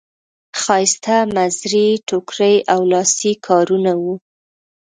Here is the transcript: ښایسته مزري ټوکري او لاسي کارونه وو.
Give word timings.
ښایسته 0.61 1.17
مزري 1.35 1.87
ټوکري 2.09 2.55
او 2.73 2.79
لاسي 2.91 3.31
کارونه 3.47 3.91
وو. 4.01 4.15